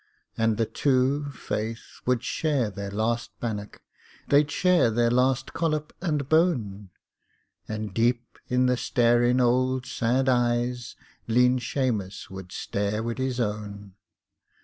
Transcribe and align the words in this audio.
And 0.35 0.57
the 0.57 0.65
two, 0.65 1.29
faith, 1.29 2.01
would 2.07 2.23
share 2.23 2.71
their 2.71 2.89
last 2.89 3.39
bannock; 3.39 3.83
They'd 4.29 4.49
share 4.49 4.89
their 4.89 5.11
last 5.11 5.53
collop 5.53 5.93
and 6.01 6.27
bone; 6.27 6.89
And 7.67 7.93
deep 7.93 8.39
in 8.47 8.65
the 8.65 8.77
starin' 8.77 9.39
ould 9.39 9.85
sad 9.85 10.27
eyes 10.27 10.95
Lean 11.27 11.59
Shamus 11.59 12.31
would 12.31 12.51
stare 12.51 13.03
wid 13.03 13.19
his 13.19 13.39
own! 13.39 13.93